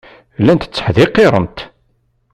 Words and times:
Llant 0.39 0.67
tteḥdiqirent. 0.73 1.59